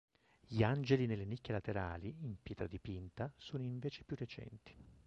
Gli 0.47 0.63
angeli 0.63 1.05
nelle 1.05 1.25
nicchie 1.25 1.53
laterali, 1.53 2.15
in 2.21 2.37
pietra 2.41 2.65
dipinta, 2.65 3.31
sono 3.37 3.63
invece 3.65 4.03
più 4.03 4.15
recenti. 4.15 4.75